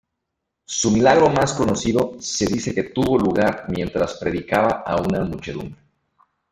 [0.65, 5.77] Su milagro más conocido se dice que tuvo lugar mientras predicaba a una muchedumbre.